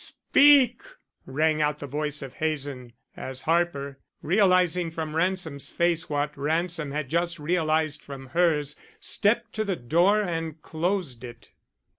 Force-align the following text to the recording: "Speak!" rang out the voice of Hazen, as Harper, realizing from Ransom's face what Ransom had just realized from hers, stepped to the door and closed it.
"Speak!" 0.31 0.81
rang 1.27 1.61
out 1.61 1.77
the 1.77 1.85
voice 1.85 2.23
of 2.23 2.33
Hazen, 2.33 2.93
as 3.15 3.41
Harper, 3.43 3.99
realizing 4.23 4.89
from 4.89 5.15
Ransom's 5.15 5.69
face 5.69 6.09
what 6.09 6.35
Ransom 6.35 6.89
had 6.91 7.07
just 7.07 7.37
realized 7.37 8.01
from 8.01 8.25
hers, 8.29 8.75
stepped 8.99 9.53
to 9.53 9.63
the 9.63 9.75
door 9.75 10.19
and 10.23 10.59
closed 10.59 11.23
it. 11.23 11.51